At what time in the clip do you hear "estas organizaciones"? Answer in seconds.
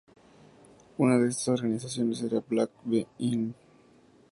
1.29-2.23